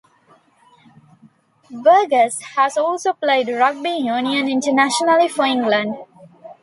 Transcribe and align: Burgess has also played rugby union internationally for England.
Burgess 1.69 2.41
has 2.55 2.75
also 2.75 3.13
played 3.13 3.49
rugby 3.49 3.91
union 3.91 4.49
internationally 4.49 5.27
for 5.27 5.45
England. 5.45 5.95